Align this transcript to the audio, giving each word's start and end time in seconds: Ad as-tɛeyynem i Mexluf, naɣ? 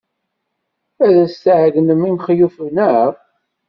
Ad 1.05 1.15
as-tɛeyynem 1.23 2.01
i 2.09 2.11
Mexluf, 2.13 2.55
naɣ? 2.75 3.11